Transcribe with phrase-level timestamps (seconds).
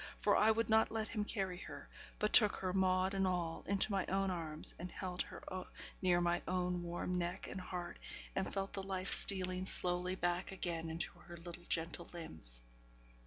[0.19, 3.91] for I would not let him carry her; but took her, maud and all, into
[3.91, 5.43] my own arms, and held her
[6.01, 7.99] near my own warm neck and heart,
[8.35, 12.61] and felt the life stealing slowly back again into her little gentle limbs.